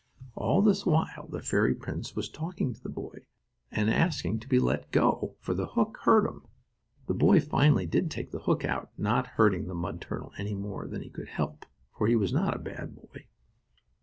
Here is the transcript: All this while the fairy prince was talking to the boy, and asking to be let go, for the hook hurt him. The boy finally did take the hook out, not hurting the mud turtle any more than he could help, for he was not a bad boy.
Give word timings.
All 0.33 0.63
this 0.63 0.83
while 0.83 1.27
the 1.29 1.43
fairy 1.43 1.75
prince 1.75 2.15
was 2.15 2.27
talking 2.27 2.73
to 2.73 2.81
the 2.81 2.89
boy, 2.89 3.27
and 3.69 3.87
asking 3.87 4.39
to 4.39 4.47
be 4.49 4.57
let 4.57 4.89
go, 4.89 5.35
for 5.39 5.53
the 5.53 5.67
hook 5.77 5.99
hurt 6.05 6.25
him. 6.25 6.47
The 7.05 7.13
boy 7.13 7.39
finally 7.39 7.85
did 7.85 8.09
take 8.09 8.31
the 8.31 8.39
hook 8.49 8.65
out, 8.65 8.89
not 8.97 9.27
hurting 9.37 9.67
the 9.67 9.75
mud 9.75 10.01
turtle 10.01 10.33
any 10.39 10.55
more 10.55 10.87
than 10.87 11.03
he 11.03 11.09
could 11.11 11.27
help, 11.29 11.67
for 11.95 12.07
he 12.07 12.15
was 12.15 12.33
not 12.33 12.55
a 12.55 12.57
bad 12.57 12.95
boy. 12.95 13.27